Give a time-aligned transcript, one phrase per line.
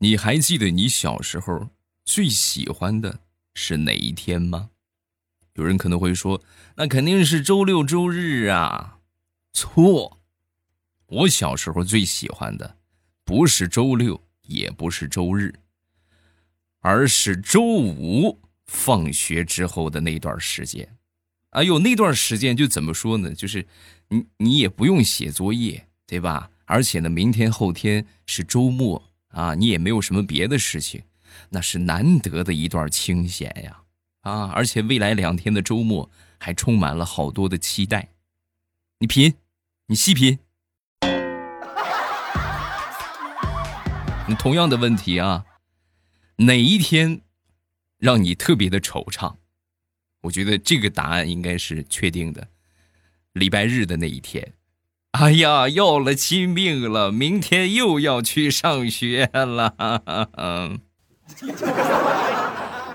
[0.00, 1.70] 你还记得你小时候
[2.04, 3.20] 最喜欢的
[3.54, 4.70] 是哪一天吗？
[5.54, 6.40] 有人可能会说，
[6.76, 9.00] 那肯定是周六周日啊。
[9.52, 10.20] 错，
[11.06, 12.76] 我小时候最喜欢的
[13.24, 15.52] 不是周六，也不是周日，
[16.78, 20.96] 而是周五放学之后的那段时间。
[21.50, 23.34] 哎呦，那段时间就怎么说呢？
[23.34, 23.66] 就是
[24.10, 26.52] 你你也不用写作业，对吧？
[26.66, 29.07] 而且呢，明天后天是周末。
[29.28, 31.02] 啊，你也没有什么别的事情，
[31.50, 33.82] 那是难得的一段清闲呀！
[34.22, 38.08] 啊，而且未来两天的周末还充满了好多的期待。
[38.98, 39.34] 你品，
[39.86, 40.38] 你细品。
[44.38, 45.46] 同样的问题啊，
[46.36, 47.22] 哪一天
[47.98, 49.36] 让你特别的惆怅？
[50.22, 52.48] 我觉得这个答案应该是确定的，
[53.32, 54.52] 礼拜日的那一天。
[55.18, 57.10] 哎呀，要了亲命了！
[57.10, 59.74] 明天又要去上学了。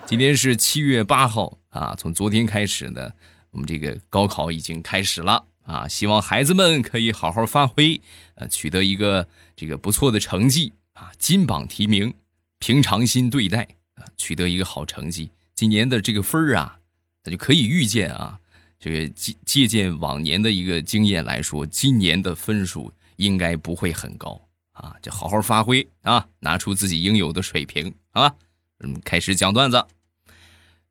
[0.05, 3.11] 今天是七月八号啊，从昨天开始呢，
[3.50, 5.88] 我们这个高考已经开始了啊。
[5.88, 8.00] 希望孩子们可以好好发挥，
[8.36, 12.14] 呃，取得一个这个不错的成绩啊，金榜题名，
[12.59, 15.31] 平常心对待啊，取得一个好成绩。
[15.55, 16.77] 今年的这个分儿啊，
[17.23, 18.39] 那就可以预见啊。
[18.84, 24.94] 这个借借鉴往年的一个经验来说，今年的分数应该不会很高啊！
[25.02, 28.36] 就好好发挥啊，拿出自己应有的水平啊！
[28.81, 29.81] 嗯，开始讲段子。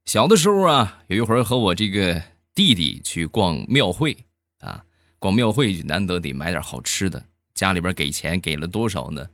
[0.06, 2.22] 小的时候啊，有一回和我这个
[2.54, 4.16] 弟弟去逛庙会
[4.60, 4.82] 啊，
[5.18, 9.28] 逛庙会难得得买点好吃的，家里边给钱给了多少呢？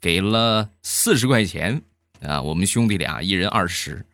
[0.00, 1.80] 给了四十块钱
[2.22, 2.42] 啊！
[2.42, 4.04] 我们兄弟俩一人二十，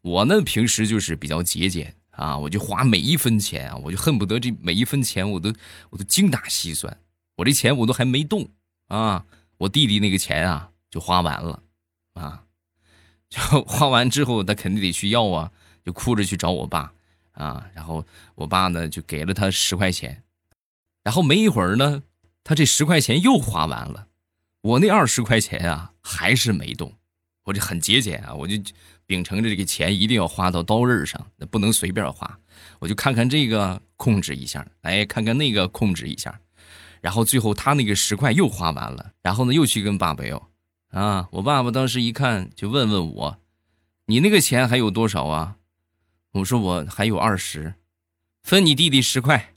[0.00, 1.92] 我呢平时就是比较节俭。
[2.22, 2.38] 啊！
[2.38, 5.52] 我就花每一分钱啊，我就恨不得这每一分钱我都
[5.90, 6.96] 我都精打细算。
[7.34, 8.48] 我这钱我都还没动
[8.86, 9.26] 啊，
[9.58, 11.62] 我弟弟那个钱啊就花完了
[12.14, 12.44] 啊，
[13.28, 15.50] 就花完之后他肯定得去要啊，
[15.84, 16.92] 就哭着去找我爸
[17.32, 17.68] 啊。
[17.74, 20.22] 然后我爸呢就给了他十块钱，
[21.02, 22.04] 然后没一会儿呢，
[22.44, 24.06] 他这十块钱又花完了，
[24.60, 26.94] 我那二十块钱啊还是没动。
[27.44, 28.54] 我就很节俭啊，我就。
[29.12, 32.38] 秉承着这个钱一定要花到刀刃上，那不能随便花。
[32.78, 36.40] 我就看看这个，控制一下；哎，看看那个，控制一下。
[37.02, 40.48] 然后最后他那个十块又花完了，然后呢又去跟爸爸要。
[40.92, 43.36] 啊，我爸爸当时一看就问问我
[44.08, 45.56] ：“你那个钱还有多少啊？”
[46.32, 47.74] 我说：“我还有二十，
[48.42, 49.52] 分你弟弟十块。”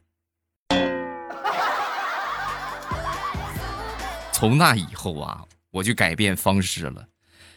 [4.33, 7.07] 从那以后啊，我就改变方式了。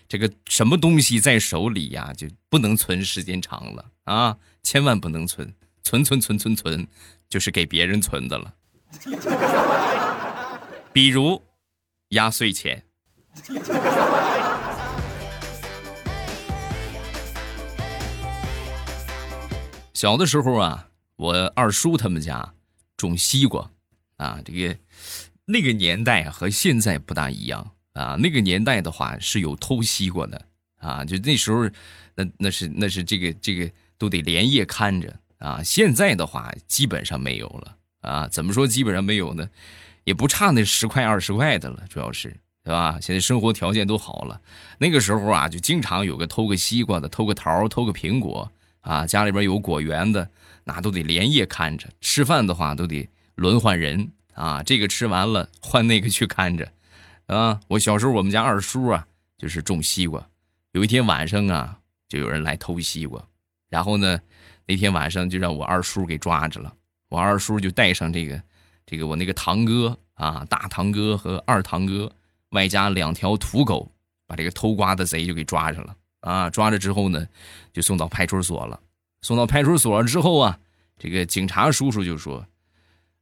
[0.08, 4.38] 这个什么东西在手里呀，就不能存时间长了啊！
[4.62, 6.88] 千万不能存，存存存存存，
[7.28, 8.54] 就是给别人存的了。
[10.94, 11.42] 比如
[12.08, 12.82] 压岁钱。
[19.92, 22.54] 小的时候啊，我二叔他们家
[22.96, 23.70] 种西瓜
[24.16, 24.78] 啊，这个
[25.44, 27.72] 那个年代和现在不大一样。
[27.98, 30.40] 啊，那个年代的话是有偷西瓜的
[30.78, 31.68] 啊，就那时候，
[32.14, 35.60] 那那是那是这个这个都得连夜看着啊。
[35.64, 38.28] 现在的话基本上没有了啊。
[38.28, 39.48] 怎么说基本上没有呢？
[40.04, 42.28] 也不差那十块二十块的了，主要是
[42.62, 42.98] 对吧？
[43.02, 44.40] 现在生活条件都好了，
[44.78, 48.50] 那个时候啊，就经常有个偷个西瓜的，偷个桃，偷个苹果
[48.80, 49.04] 啊。
[49.06, 50.30] 家里边有果园的，
[50.62, 51.88] 那都得连夜看着。
[52.00, 56.70] 吃饭的话都得轮换人啊，这个吃完了换那个去看着。
[57.28, 59.06] 啊，我小时候我们家二叔啊，
[59.36, 60.26] 就是种西瓜。
[60.72, 61.78] 有一天晚上啊，
[62.08, 63.22] 就有人来偷西瓜，
[63.68, 64.18] 然后呢，
[64.64, 66.72] 那天晚上就让我二叔给抓着了。
[67.10, 68.42] 我二叔就带上这个，
[68.86, 72.10] 这个我那个堂哥啊，大堂哥和二堂哥，
[72.50, 73.92] 外加两条土狗，
[74.26, 75.94] 把这个偷瓜的贼就给抓着了。
[76.20, 77.26] 啊，抓着之后呢，
[77.74, 78.80] 就送到派出所了。
[79.20, 80.58] 送到派出所之后啊，
[80.98, 82.46] 这个警察叔叔就说：“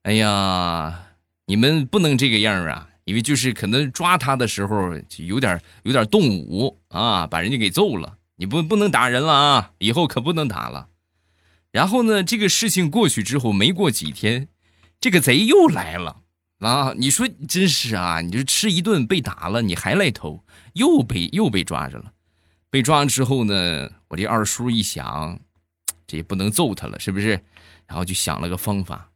[0.03, 1.07] 哎呀，
[1.47, 8.19] 你们不能这个样啊。”因为就是可能抓他的时候就有点有点动武啊，把人家给揍了。
[8.35, 10.89] 你不不能打人了啊，以后可不能打了。
[11.71, 14.49] 然后呢，这个事情过去之后，没过几天，
[15.01, 16.23] 这个贼又来了
[16.59, 16.95] 啊！
[16.99, 22.13] 你说真是啊，你就吃一顿被打了，你还来偷，又被又被抓着了。
[22.71, 25.39] 被抓之后呢，我这二叔一想，
[26.09, 27.41] 这也不能揍他了，是不是？
[27.87, 29.11] 然后就想了个方法，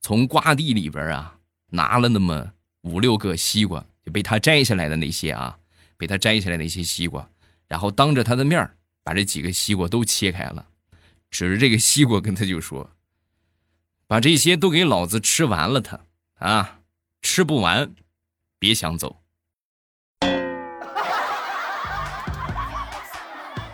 [0.00, 1.36] 从瓜地里边啊
[1.70, 2.52] 拿了那么。
[2.82, 5.58] 五六个西瓜就被他摘下来的那些啊，
[5.96, 7.28] 被他摘下来那些西瓜，
[7.66, 8.70] 然后当着他的面
[9.02, 10.66] 把这几个西瓜都切开了，
[11.30, 12.90] 指着这个西瓜跟他就说
[14.06, 16.00] ：“把这些都给老子吃完了，他
[16.38, 16.80] 啊，
[17.20, 17.92] 吃不完，
[18.58, 19.20] 别想走。”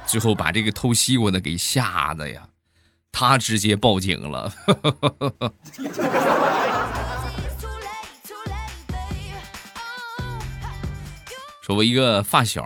[0.07, 2.49] 最后把这个偷西瓜的给吓得呀，
[3.11, 4.53] 他直接报警了。
[11.75, 12.63] 我一个发小，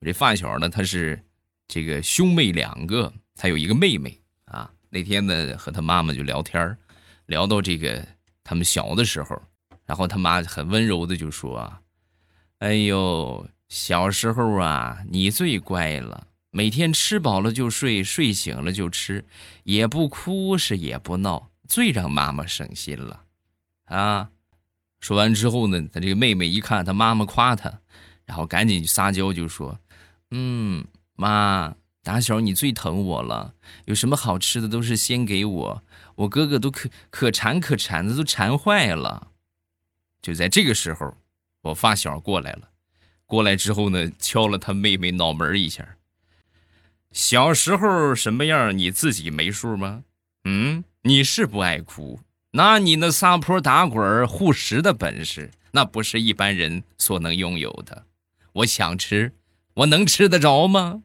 [0.00, 1.22] 我这发小呢，他是
[1.68, 4.70] 这个兄妹两个，他有一个妹妹啊。
[4.88, 6.76] 那天呢，和他妈妈就聊天
[7.26, 8.04] 聊到这个
[8.42, 9.40] 他们小的时候，
[9.86, 11.72] 然后他妈很温柔的就说：“，
[12.58, 19.24] 哎呦，小时候啊，你最乖了，每天吃饱了就睡，睡醒了就吃，
[19.62, 23.22] 也不哭是也不闹，最让妈妈省心了。”
[23.86, 24.30] 啊，
[24.98, 27.80] 说完之后呢，他这个妹妹一看他妈妈夸他。
[28.30, 29.76] 然后赶紧撒娇就说
[30.30, 30.86] ：“嗯，
[31.16, 31.74] 妈，
[32.04, 33.54] 打小你最疼我了，
[33.86, 35.82] 有什么好吃的都是先给我，
[36.14, 39.32] 我哥哥都可可馋可馋的，都馋坏了。”
[40.22, 41.16] 就在这个时候，
[41.62, 42.68] 我发小过来了，
[43.26, 45.96] 过来之后呢，敲了他妹妹脑门一下。
[47.10, 50.04] 小时候什么样你自己没数吗？
[50.44, 52.20] 嗯，你是不爱哭，
[52.52, 58.06] 那你那撒泼打滚护食的本事，那不是一般人所能拥有的。
[58.52, 59.32] 我想吃，
[59.74, 61.02] 我能吃得着吗？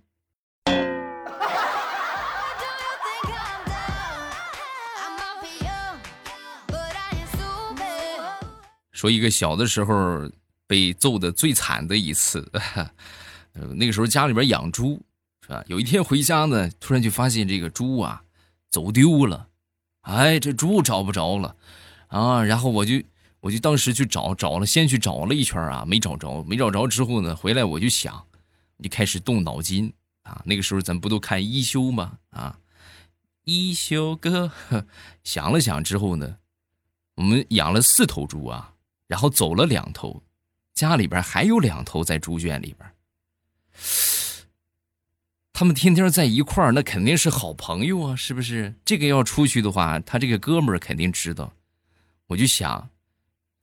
[8.92, 10.28] 说一个小的时候
[10.66, 12.52] 被揍的最惨的一次，
[13.76, 15.00] 那个时候家里边养猪，
[15.42, 15.64] 是吧？
[15.68, 18.24] 有一天回家呢，突然就发现这个猪啊
[18.72, 19.50] 走丢了，
[20.02, 21.56] 哎，这猪找不着了，
[22.08, 23.04] 啊，然后我就。
[23.46, 28.26] 我就当时去找找了，先去找了一圈啊，没找着，没找着之后呢，回来我就想，
[28.82, 29.94] 就开始动脑筋
[30.24, 30.42] 啊。
[30.46, 32.18] 那个时候咱不都看一休吗？
[32.32, 32.58] 啊，
[33.44, 34.52] 一休哥，
[35.24, 36.38] 想了想之后呢，
[37.18, 38.74] 我们养了四头猪啊，
[39.06, 40.24] 然后走了两头，
[40.74, 42.92] 家里边还有两头在猪圈里边。
[45.54, 48.74] 他们天天在一块儿，那肯定是好朋友啊，是不是？
[48.84, 51.54] 这个要出去的话，他这个哥们儿肯定知道。
[52.26, 52.90] 我就想。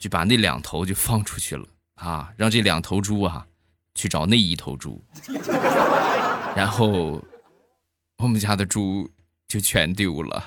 [0.03, 1.65] 就把那两头就放出去了
[1.95, 3.47] 啊，让这两头猪啊
[3.95, 5.01] 去找那一头猪，
[6.57, 7.23] 然后
[8.19, 9.09] 我们家的猪
[9.47, 10.45] 就全丢了。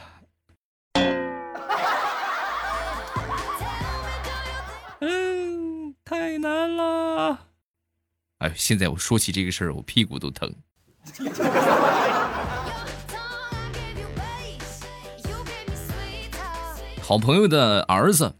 [5.00, 7.40] 嗯，太难了。
[8.40, 10.54] 哎，现在我说起这个事儿，我屁股都疼。
[17.02, 18.36] 好朋友的儿子。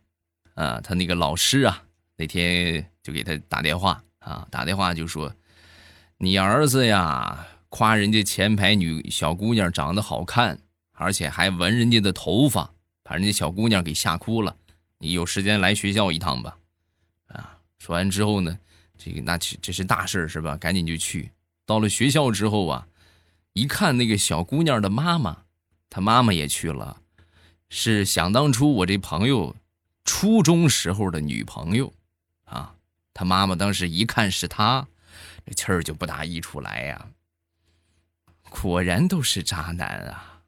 [0.56, 1.84] 啊，他那个老师啊，
[2.18, 5.34] 那天就给他打电话啊，打电话就说
[6.18, 10.58] ：“你儿子呀，夸人家前排女小姑娘长得好看，
[10.94, 12.74] 而且还闻人家的头发，
[13.04, 14.56] 把人家小姑娘给吓哭了。
[14.98, 16.58] 你有时间来学校一趟吧。”
[17.28, 18.58] 啊，说完之后呢，
[18.98, 20.56] 这个那这这是大事是吧？
[20.56, 21.32] 赶紧就去。
[21.66, 22.88] 到了学校之后啊，
[23.52, 25.44] 一看那个小姑娘的妈妈，
[25.90, 27.02] 她妈妈也去了，
[27.68, 29.54] 是想当初我这朋友。
[30.06, 31.92] 初中时候的女朋友，
[32.46, 32.76] 啊，
[33.14, 34.88] 他妈妈当时一看是他，
[35.46, 37.10] 这气儿就不大溢出来呀。
[38.50, 40.44] 果然都是渣男啊，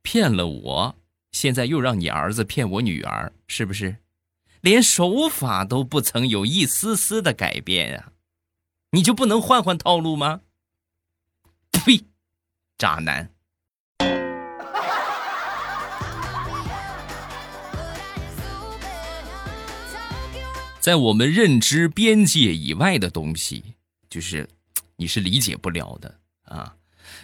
[0.00, 0.96] 骗了我，
[1.32, 3.96] 现在又让你儿子骗我女儿，是不是？
[4.60, 8.12] 连手法都不曾有一丝丝的改变啊，
[8.92, 10.40] 你就不能换换套路吗？
[11.70, 12.04] 呸，
[12.76, 13.32] 渣男！
[20.80, 23.62] 在我们认知边界以外的东西，
[24.08, 24.48] 就是
[24.96, 26.74] 你是理解不了的啊。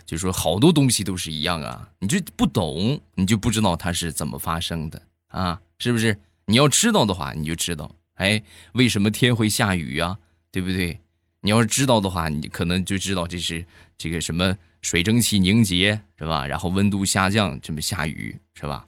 [0.05, 6.19] 就说好多东西都是一样啊，你就不懂，你就不知道它是怎么发生的啊，是不是？
[6.47, 8.43] 你要知道的话，你就知道，哎，
[8.73, 10.19] 为什么天会下雨啊？
[10.51, 11.01] 对不对？
[11.41, 13.65] 你要是知道的话，你可能就知道这是
[13.97, 16.47] 这个什么水蒸气凝结是吧？
[16.47, 18.87] 然后温度下降，这么下雨是吧？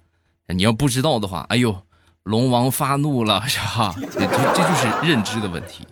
[0.49, 1.86] 你要不知道的话，哎呦。
[2.27, 3.95] 龙王发怒了， 是吧？
[4.01, 5.87] 这这就是认知的问题。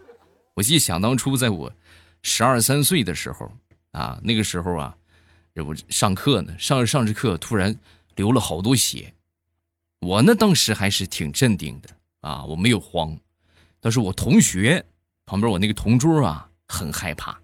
[0.55, 1.73] 我记得想当初，在我
[2.23, 3.49] 十二三岁的时候
[3.93, 4.97] 啊，那个时候啊，
[5.55, 7.77] 我上课呢，上着上着课，突然
[8.17, 9.15] 流了好多血。
[10.01, 11.89] 我呢，当时还是挺镇定的
[12.21, 13.17] 啊，我没有慌。
[13.79, 14.85] 但是我同学
[15.27, 17.39] 旁边，我那个同桌啊，很害怕，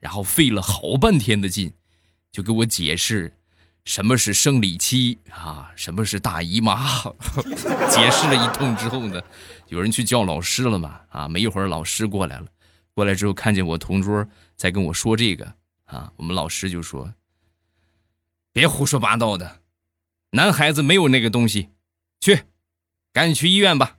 [0.00, 1.70] 然后费了好半天的劲，
[2.32, 3.35] 就给我解释。
[3.86, 5.70] 什么是生理期啊？
[5.76, 7.02] 什么是大姨妈？
[7.88, 9.22] 解释了一通之后呢，
[9.68, 11.00] 有人去叫老师了嘛？
[11.08, 12.46] 啊，没一会儿老师过来了，
[12.92, 14.26] 过来之后看见我同桌
[14.56, 17.14] 在跟我说这个啊，我们老师就说
[18.52, 19.60] ：“别胡说八道的，
[20.30, 21.70] 男孩子没有那个东西，
[22.20, 22.42] 去，
[23.12, 23.98] 赶紧去医院吧。”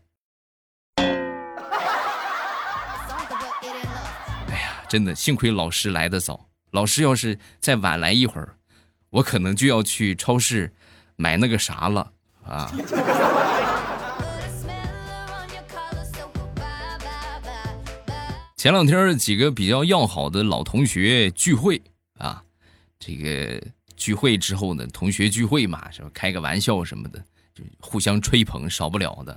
[4.49, 8.56] 哎呀，真的幸亏老师来的早老师要是再晚来一会儿，
[9.09, 10.71] 我可能就要去超市
[11.15, 12.11] 买那个啥了
[12.43, 12.71] 啊。
[18.55, 21.81] 前两天几个比较要好的老同学聚会
[22.17, 22.43] 啊，
[22.99, 23.61] 这个
[23.95, 26.09] 聚会之后呢，同学聚会嘛，是吧？
[26.13, 27.23] 开个玩笑什么的，
[27.53, 29.31] 就互相吹捧，少不了的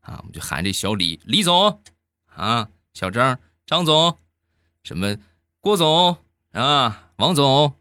[0.00, 0.16] 啊。
[0.18, 1.80] 我们就喊这小李李总
[2.26, 4.18] 啊，小张张总，
[4.82, 5.16] 什么
[5.60, 6.18] 郭总
[6.52, 7.72] 啊，王总。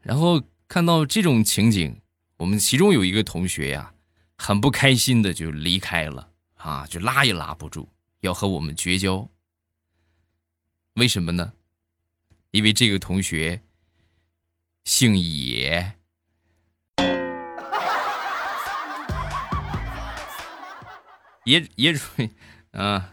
[0.00, 2.00] 然后看到这种情景，
[2.36, 3.92] 我们其中有一个同学呀，
[4.38, 7.88] 很不开心的就离开了啊，就拉也拉不住，
[8.20, 9.28] 要和我们绝交。
[10.94, 11.54] 为什么呢？
[12.52, 13.62] 因为这个同学
[14.84, 15.94] 姓野，
[21.46, 22.00] 野野主
[22.70, 23.12] 啊。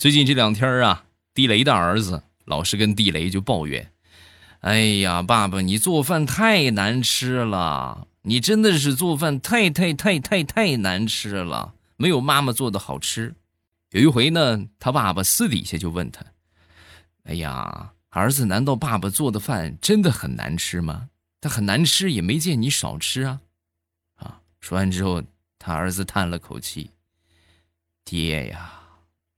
[0.00, 1.04] 最近这两天啊，
[1.34, 3.92] 地雷的儿子老是跟地雷就抱怨
[4.60, 13.34] ：“哎呀，爸爸，你做饭太难吃了。”你真的是做饭太太太太太难吃了，没有妈妈做的好吃。
[13.90, 16.24] 有一回呢，他爸爸私底下就问他
[17.24, 21.10] ：“哎呀，儿子，难道爸爸做的饭真的很难吃吗？
[21.42, 23.40] 他很难吃也没见你少吃啊。”
[24.16, 25.22] 啊，说完之后，
[25.58, 26.92] 他儿子叹了口气
[28.02, 28.79] ：“爹呀，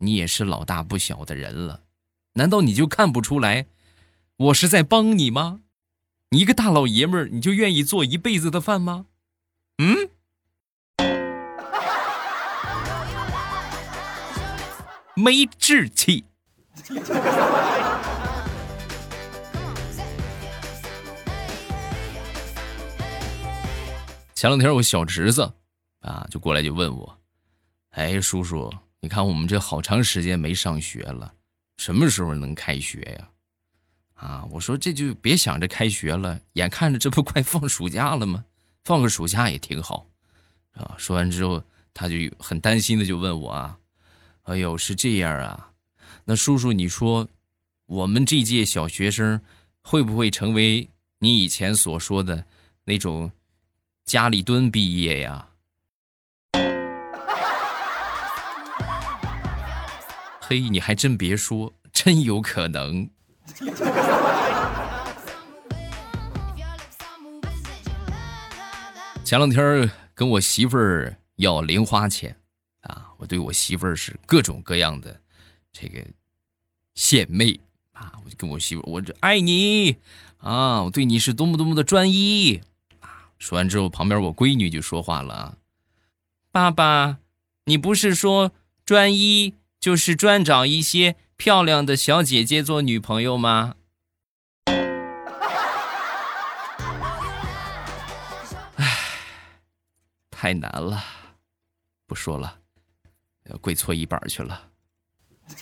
[0.03, 1.85] 你也是老大不小的人了，
[2.33, 3.67] 难道你就看不出来，
[4.37, 5.61] 我是在帮你吗？”
[6.31, 9.07] 你一个大老爷们儿，你就愿意做一辈子的饭吗？
[9.79, 10.09] 嗯，
[15.15, 16.25] 没志气。
[24.35, 25.53] 前两天我小侄子
[26.01, 27.19] 啊，就过来就问我
[27.93, 31.35] ：“哎，叔叔，你看我们这好长时间没上学了，
[31.77, 33.29] 什么时候能开学呀？”
[34.15, 38.45] 啊，我说这就别想着开学了，眼看着这不快放暑假了吗？
[38.85, 40.07] 放个暑假也挺好，
[40.75, 40.95] 啊。
[40.97, 43.79] 说完之后，他就很担心的就问我啊，
[44.45, 45.73] 哎呦，是这样啊？
[46.25, 47.29] 那叔叔你说，
[47.87, 49.41] 我们这届小学生
[49.81, 52.47] 会不会成为你以前所说的
[52.85, 53.33] 那种
[54.05, 55.49] 家里蹲毕业呀？
[60.53, 63.09] 嘿，你还真别说，真有可能。
[69.25, 72.37] 前两天跟我媳妇儿要零花钱，
[72.83, 75.19] 啊，我对我媳妇儿是各种各样的
[75.73, 76.05] 这个
[76.95, 77.59] 献媚
[77.93, 79.97] 啊，我就跟我媳妇，我这爱你
[80.37, 82.61] 啊，我对你是多么多么的专一
[83.01, 83.33] 啊。
[83.39, 85.57] 说完之后，旁边我闺女就说话了，
[86.51, 87.17] 爸爸，
[87.65, 88.53] 你不是说
[88.85, 91.17] 专一就是专找一些。
[91.37, 93.75] 漂亮的小姐姐做女朋友吗？
[98.77, 98.99] 唉，
[100.31, 101.03] 太难了，
[102.07, 102.61] 不说了，
[103.51, 104.69] 要跪搓衣板去了。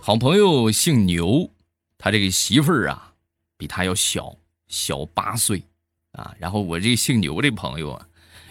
[0.00, 1.50] 好朋友姓牛，
[1.98, 3.14] 他这个媳妇儿啊，
[3.56, 4.36] 比他要小
[4.68, 5.64] 小八岁
[6.14, 6.34] 啊。
[6.38, 8.06] 然后我这姓牛这朋友啊。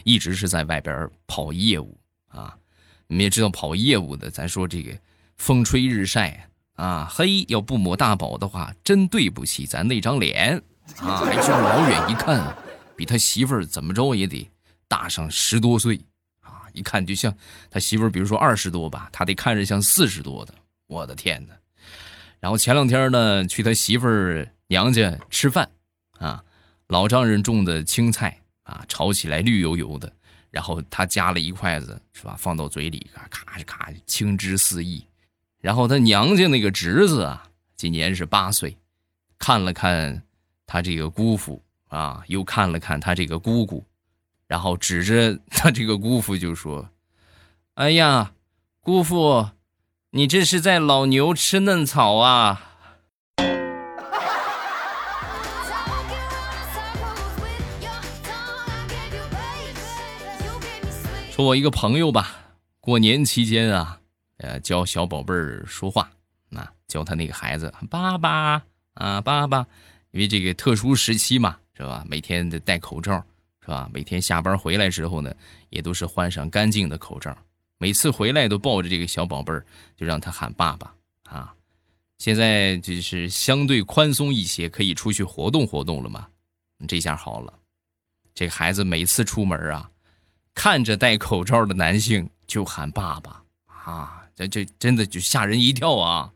[0.05, 2.53] 一直是在外边跑业务啊，
[3.07, 4.91] 你们也知道跑业务的，咱说这个
[5.37, 10.61] 风吹日晒啊，嘿，要不抹大宝的话，真对不起咱那张脸
[10.99, 11.23] 啊！
[11.23, 12.53] 还就老远一看，
[12.97, 14.45] 比他媳妇儿怎么着也得
[14.89, 15.97] 大上十多岁
[16.41, 17.33] 啊，一看就像
[17.71, 20.53] 他媳妇儿，比如说二十多吧，他得看着像四十多的，
[20.87, 21.53] 我的天哪！
[22.41, 25.71] 然后前两天呢，去他媳妇儿娘家吃饭
[26.19, 26.43] 啊，
[26.87, 28.39] 老丈人种的青菜。
[28.63, 30.09] 啊，炒起来绿油油的，
[30.49, 32.33] 然后他夹了一筷子，是吧？
[32.39, 35.05] 放到嘴里，咔咔咔，青汁四溢。
[35.59, 38.77] 然后他娘家那个侄子啊，今年是八岁，
[39.37, 40.23] 看了看
[40.65, 43.85] 他这个姑父啊，又看了看他这个姑姑，
[44.47, 46.89] 然后指着他这个姑父就说
[47.75, 48.31] ：“哎呀，
[48.79, 49.49] 姑父，
[50.11, 52.72] 你这是在老牛吃嫩草啊！”
[61.33, 62.29] 说我一个朋友吧，
[62.79, 63.99] 过年期间啊，
[64.37, 66.07] 呃，教小宝贝儿说话，
[66.51, 68.63] 啊，教他那个孩子爸爸
[68.93, 69.65] 啊，爸爸，
[70.11, 72.05] 因为这个特殊时期嘛，是吧？
[72.07, 73.13] 每天得戴口罩，
[73.61, 73.89] 是吧？
[73.91, 75.33] 每天下班回来之后呢，
[75.71, 77.35] 也都是换上干净的口罩。
[77.79, 79.65] 每次回来都抱着这个小宝贝儿，
[79.97, 81.51] 就让他喊爸爸啊。
[82.19, 86.27] 现在就是相对宽松一些，可以出去活动活动了嘛。
[86.87, 87.51] 这下好了，
[88.35, 89.89] 这孩子每次出门啊，
[90.55, 96.31] 看着戴口罩的男性就喊爸爸啊，这这真的就吓人一跳啊！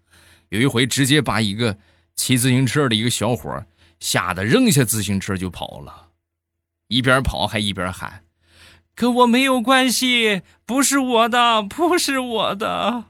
[0.50, 1.78] 有一回直接把一个
[2.16, 3.66] 骑自行车的一个小伙
[4.00, 6.10] 吓得扔下自行车就跑了，
[6.88, 8.24] 一边跑还一边喊
[8.96, 13.06] ：“跟我没有关系，不是我的，不是我的。”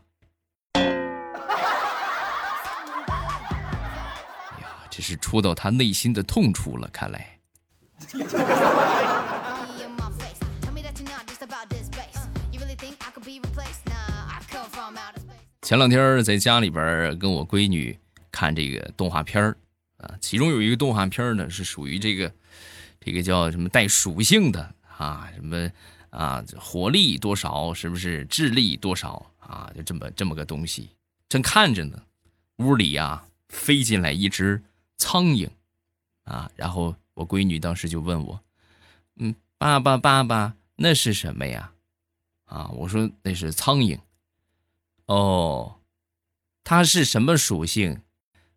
[4.61, 7.39] 呀这是戳到他内心的痛处了，看来。
[15.61, 17.97] 前两天在家里边跟我闺女
[18.31, 19.43] 看这个动画片
[19.97, 22.31] 啊，其中有一个动画片呢是属于这个，
[22.99, 25.69] 这个叫什么带属性的啊，什么
[26.09, 29.69] 啊火力多少，是不是智力多少啊？
[29.75, 30.89] 就这么这么个东西，
[31.27, 32.01] 正看着呢，
[32.57, 34.63] 屋里啊飞进来一只。
[34.99, 35.47] 苍蝇，
[36.23, 36.49] 啊！
[36.55, 38.41] 然后我闺女当时就问我
[39.17, 41.71] ：“嗯，爸爸，爸爸，那是什么呀？”
[42.47, 43.97] 啊，我说那是苍蝇。
[45.05, 45.79] 哦，
[46.63, 48.01] 它是什么属性？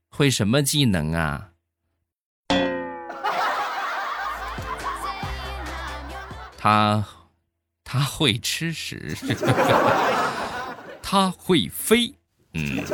[0.09, 1.53] 会什么技能啊？
[6.59, 7.07] 它，
[7.85, 9.17] 它会吃屎，
[11.03, 12.13] 它会飞，
[12.55, 12.85] 嗯。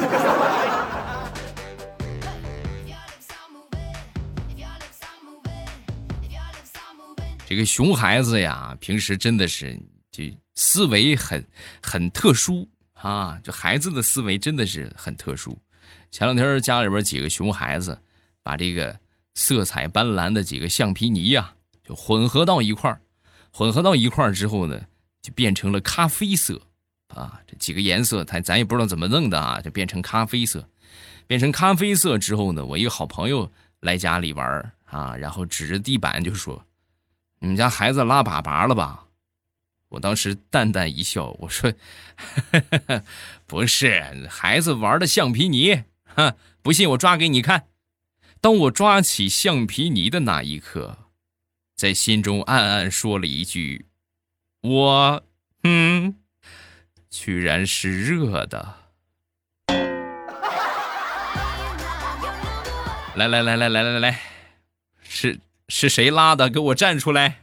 [7.48, 9.78] 这个熊孩子呀，平时真的是
[10.10, 10.24] 就
[10.56, 11.46] 思维很
[11.82, 13.38] 很特殊啊！
[13.44, 15.56] 就孩子的思维真的是很特殊。
[16.10, 17.98] 前两天家里边几个熊孩子
[18.42, 18.98] 把这个
[19.34, 23.00] 色彩斑斓的几个橡皮泥呀，就混合到一块儿，
[23.52, 24.80] 混合到一块儿之后呢，
[25.22, 26.60] 就变成了咖啡色
[27.08, 27.40] 啊！
[27.46, 30.66] 这几个颜色，他咱也不知道怎么弄的啊，就变成咖啡色。
[31.26, 36.64] 变成咖啡色之后呢，我一个好朋友来家里玩啊，然后指着地板就说。
[37.38, 39.05] 你们家孩子拉粑粑了吧？
[39.88, 41.72] 我当时淡淡一笑，我说
[43.46, 45.84] ：“不是，孩子玩的橡皮泥。
[46.04, 47.68] 哈，不信我抓给你看。”
[48.40, 50.98] 当我抓起橡皮泥的那一刻，
[51.74, 53.86] 在心中暗暗说了一句
[54.62, 55.22] ：“我，
[55.62, 56.16] 嗯，
[57.10, 58.74] 居然是热的。”
[63.14, 64.20] 来来来来来来来，
[65.02, 65.40] 是。
[65.68, 66.48] 是谁拉的？
[66.48, 67.40] 给我站出来！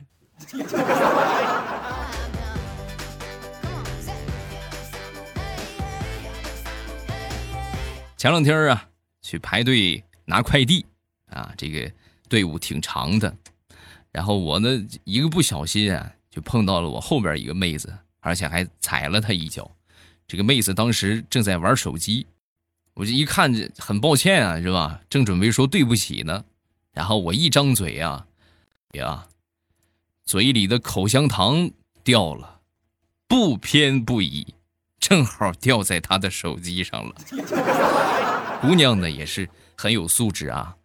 [8.24, 8.90] 前两天啊，
[9.22, 10.86] 去排队拿快递
[11.26, 11.92] 啊，这个
[12.30, 13.36] 队伍挺长的。
[14.14, 14.70] 然后我呢，
[15.04, 19.70] 一个不小心啊，就碰到了我后边一个妹子，而且还踩了她一脚。
[20.26, 22.26] 这个妹子当时正在玩手机，
[22.94, 25.02] 我就一看，很抱歉啊，是吧？
[25.10, 26.46] 正准备说对不起呢。
[26.94, 28.26] 然后我一张嘴啊，
[28.94, 29.28] 呀，
[30.24, 31.70] 嘴里的口香糖
[32.06, 32.62] 掉了，
[33.28, 34.56] 不偏不倚，
[35.04, 37.14] 正好掉在他的手机上了。
[38.62, 40.78] 姑娘呢也是很有素质啊，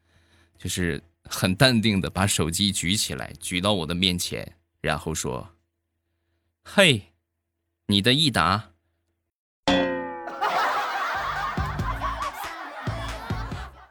[0.59, 5.51] 就是很淡定的把手机举起来，举到我的面前，然后说
[6.67, 7.13] ：“嘿，
[7.87, 8.71] 你的益达，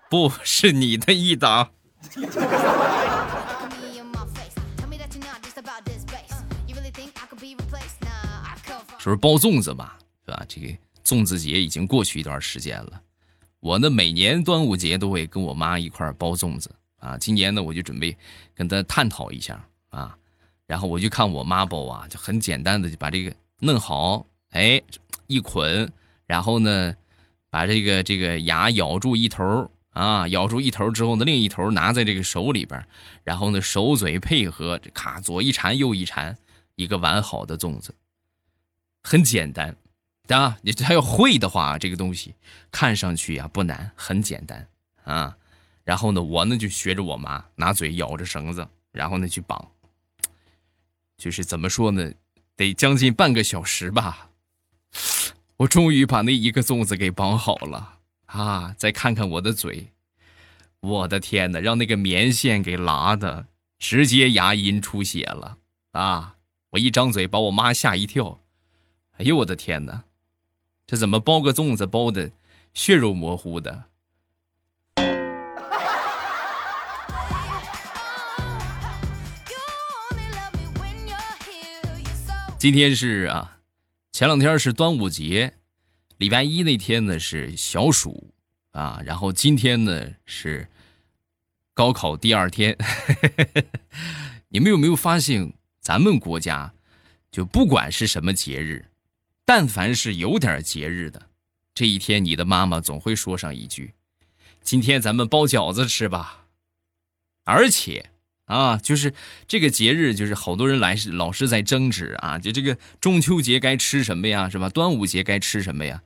[0.09, 1.71] 不是你的益达。”
[8.99, 9.96] 说是包粽子吧，
[10.27, 10.45] 是吧？
[10.49, 10.67] 这个
[11.05, 13.01] 粽子节已经过去一段时间了。
[13.61, 17.17] 我呢，每年端午节都会跟我妈一块包粽子啊。
[17.17, 18.15] 今年呢，我就准备
[18.53, 20.17] 跟她探讨一下啊。
[20.65, 24.81] 然后我就看我妈包啊，就很简单的就把这个弄好，哎，
[25.27, 25.89] 一捆，
[26.25, 26.93] 然后呢，
[27.49, 29.71] 把这个这个牙咬住一头。
[29.91, 32.85] 啊，咬住一头之后呢，另一头拿在这个手里边，
[33.23, 36.37] 然后呢，手嘴配合，这咔左一缠右一缠，
[36.75, 37.95] 一个完好的粽子。
[39.01, 39.75] 很简单，
[40.29, 42.35] 啊，你他要会的话，这个东西
[42.71, 44.67] 看上去呀不难，很简单
[45.03, 45.37] 啊。
[45.83, 49.71] 然后呢，我呢就学着我妈，拿嘴咬着绳子，然后呢去绑。
[51.17, 52.11] 就是怎么说呢，
[52.55, 54.29] 得将近半个小时吧，
[55.57, 57.95] 我终于把那一个粽子给绑好了。
[58.27, 58.75] 啊！
[58.77, 59.93] 再看看我的嘴，
[60.81, 63.47] 我的天哪，让那个棉线给拉的，
[63.79, 65.59] 直接牙龈出血了
[65.93, 66.35] 啊！
[66.71, 68.41] 我一张嘴，把我妈吓一跳。
[69.11, 70.03] 哎呦，我的天哪，
[70.89, 72.31] 这怎么包个粽子包的
[72.73, 73.83] 血肉模糊的？
[82.57, 83.57] 今天是啊，
[84.13, 85.55] 前两天是端午节。
[86.19, 88.33] 礼拜一那天呢是小暑
[88.71, 90.69] 啊，然后今天呢是
[91.73, 92.77] 高考第二天，
[94.47, 96.73] 你们有没有发现，咱们国家
[97.29, 98.85] 就不管是什么节日，
[99.47, 101.29] 但凡是有点节日的，
[101.73, 103.93] 这一天你的妈妈总会说上一句
[104.61, 106.47] ：“今天咱们包饺子吃吧。”
[107.45, 108.09] 而且
[108.43, 109.13] 啊，就是
[109.47, 114.67] 这个节日，就是好多人来是老是在争执啊，就这个中秋节该吃什么呀，是吧？
[114.67, 116.03] 端午节该吃什么呀？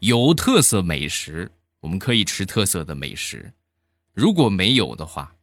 [0.00, 3.50] 有特色美食，我们可以吃特色的美食；
[4.12, 5.34] 如果没有的话，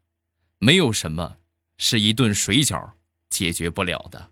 [0.59, 1.37] 没有什么
[1.79, 2.91] 是一顿水饺
[3.31, 4.29] 解决不了的。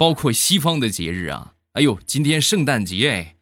[0.00, 3.36] 包括西方的节日啊，哎呦，今天圣诞节，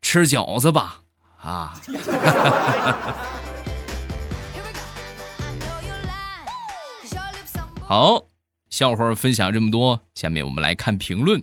[0.00, 1.02] 吃饺子吧
[1.40, 1.74] 啊！
[7.82, 8.28] 好。
[8.70, 11.42] 笑话分享这么多，下面我们来看评论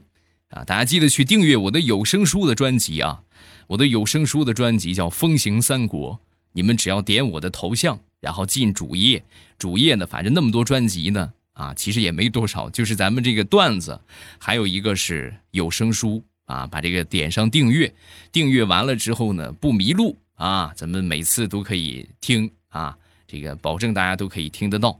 [0.52, 0.64] 啊！
[0.64, 3.24] 大家记得去订阅我的有声书的专辑啊！
[3.68, 6.14] 我的有声书的专辑叫《风行三国》，
[6.54, 9.26] 你们只要点我的头像，然后进主页，
[9.58, 14.00] 主页呢，反正那么多专辑呢，啊，其实也没多少，就是咱们这个段子，
[14.40, 17.94] 还有一个是有声书啊，把这个点上订阅，
[18.32, 25.00] 订阅完了之后呢，不迷路啊，咱们每次都可以听啊，这个保证大家都可以听得到，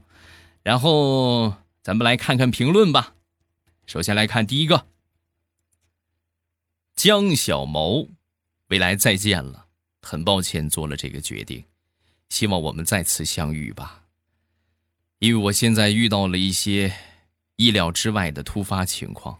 [0.62, 1.54] 然后。
[1.82, 3.14] 咱们来看看评论吧。
[3.86, 4.84] 首先来看第一个，
[6.94, 8.06] 江小毛，
[8.68, 9.64] 未来再见了，
[10.02, 11.64] 很抱歉做了这个决定，
[12.28, 13.99] 希望我们再次相遇吧。
[15.20, 16.92] 因为我现在遇到了一些
[17.56, 19.38] 意料之外的突发情况，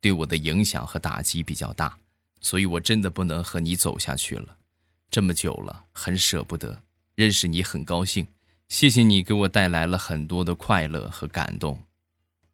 [0.00, 1.96] 对我的影响和打击比较大，
[2.40, 4.56] 所以我真的不能和你走下去了。
[5.08, 6.82] 这么久了，很舍不得，
[7.14, 8.26] 认识你很高兴。
[8.68, 11.84] 谢谢你给我带来了很多的快乐和感动。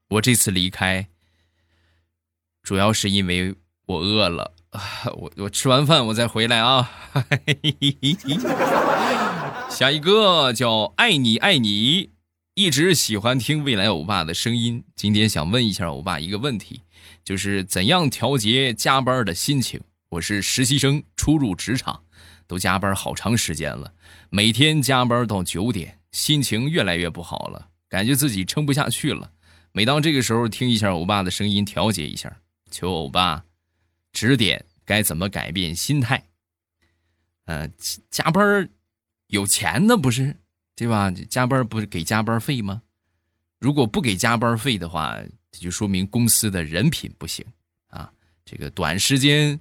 [0.08, 1.08] 我这次离开，
[2.62, 3.54] 主要是因为
[3.86, 4.52] 我饿了。
[5.16, 6.90] 我我吃完饭我再回来啊。
[9.70, 12.10] 下一个叫爱你爱你，
[12.58, 14.82] 一直喜欢听未来欧巴的声音。
[14.94, 16.80] 今天想问一下欧巴一个问题，
[17.22, 19.78] 就是怎样调节加班的心情？
[20.08, 22.02] 我是实习生，初入职场，
[22.46, 23.92] 都加班好长时间了，
[24.30, 26.00] 每天加班到九点。
[26.12, 29.32] 心情越来越不好了，感觉自己撑不下去了。
[29.72, 32.38] 每当这个时候，听一下欧巴的声音，调节一下，
[32.70, 33.44] 求欧巴
[34.14, 36.24] 指点该怎么改变心态。
[37.44, 37.68] 呃，
[38.10, 38.70] 加班
[39.26, 40.38] 有钱的不是
[40.76, 41.10] 对吧？
[41.28, 42.82] 加班不是给加班费吗？
[43.58, 45.18] 如果不给加班费的话，
[45.50, 47.44] 这就说明公司的人品不行
[47.88, 48.12] 啊。
[48.44, 49.58] 这个短时间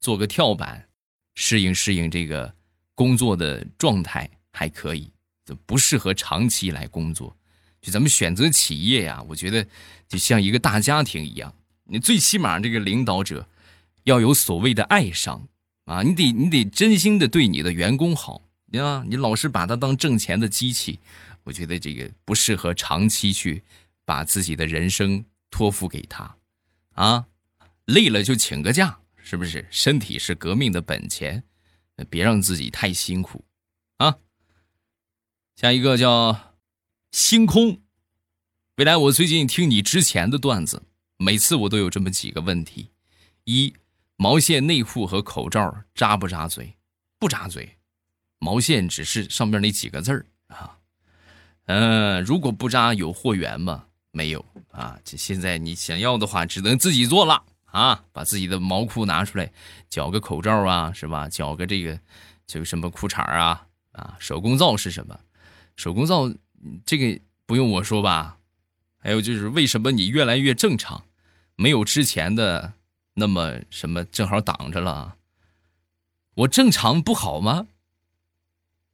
[0.00, 0.86] 做个跳板，
[1.34, 2.52] 适应适应这个
[2.94, 5.10] 工作的状态还可以。
[5.44, 7.36] 就不适合长期来工作，
[7.80, 9.66] 就咱们选择企业呀，我觉得
[10.06, 11.52] 就像一个大家庭一样，
[11.82, 13.48] 你最起码这个领导者
[14.04, 15.48] 要有所谓的爱商
[15.86, 18.42] 啊，你得你得真心的对你的员工好，
[18.80, 21.00] 啊，你老是把他当挣钱的机器，
[21.44, 23.62] 我觉得这个不适合长期去
[24.04, 26.36] 把自己的人生托付给他，
[26.92, 27.26] 啊，
[27.86, 29.66] 累了就请个假，是不是？
[29.70, 31.44] 身体是革命的本钱，
[32.08, 33.44] 别让自己太辛苦，
[33.98, 34.16] 啊。
[35.56, 36.56] 下一个叫
[37.10, 37.82] 星空，
[38.76, 40.82] 未来我最近听你之前的段子，
[41.18, 42.90] 每次我都有这么几个问题：
[43.44, 43.74] 一，
[44.16, 46.76] 毛线内裤和口罩扎不扎嘴？
[47.18, 47.76] 不扎嘴，
[48.42, 50.76] 毛线只是上面那几个字儿啊。
[51.66, 53.84] 嗯，如果不扎，有货源吗？
[54.10, 54.98] 没有啊。
[55.04, 58.02] 这现在你想要的话，只能自己做了啊。
[58.10, 59.52] 把自己的毛裤拿出来，
[59.88, 61.28] 绞个口罩啊，是吧？
[61.28, 62.00] 绞个这个，
[62.44, 63.64] 这个什么裤衩啊？
[63.92, 65.20] 啊，手工皂是什么？
[65.76, 66.28] 手工皂，
[66.84, 68.38] 这个不用我说吧？
[68.98, 71.04] 还有就是，为什么你越来越正常，
[71.54, 72.72] 没有之前的
[73.14, 75.14] 那么什么正好挡着了？
[76.34, 77.68] 我正常不好吗？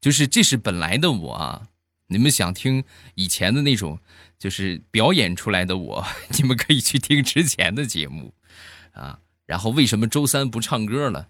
[0.00, 1.68] 就是这是本来的我啊！
[2.10, 2.84] 你们想听
[3.16, 3.98] 以前的那种，
[4.38, 6.06] 就是表演出来的我，
[6.38, 8.32] 你们可以去听之前的节目
[8.92, 9.18] 啊。
[9.44, 11.28] 然后为什么周三不唱歌了？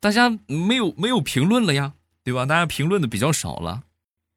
[0.00, 2.44] 大家没有没有评论了呀，对吧？
[2.46, 3.84] 大家评论的比较少了。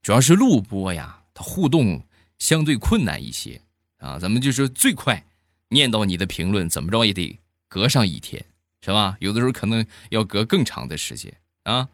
[0.02, 2.04] 主要是录播呀，它互动
[2.38, 3.62] 相对困难一些
[3.98, 4.20] 啊。
[4.20, 5.26] 咱们就是最快
[5.70, 8.46] 念到你的评论，怎么着也得隔上一天，
[8.82, 9.18] 是吧？
[9.20, 11.90] 有的时候可能要隔更长的时间啊。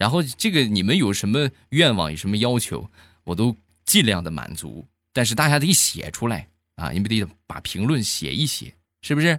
[0.00, 2.90] 然后这个你们有什么愿望、有什么要求，
[3.24, 4.88] 我都尽量的满足。
[5.12, 9.38] 但是大家得写出来啊，你们得把评论写一写，是不是？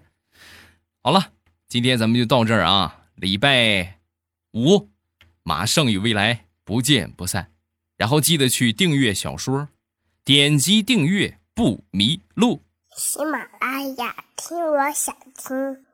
[1.01, 1.31] 好了，
[1.67, 3.05] 今天咱们就到这儿啊。
[3.15, 3.97] 礼拜
[4.51, 4.91] 五
[5.41, 7.51] 马上与未来不见不散。
[7.97, 9.67] 然后记得去订阅小说，
[10.23, 12.61] 点击订阅不迷路。
[12.95, 15.85] 喜马拉雅，听我想听。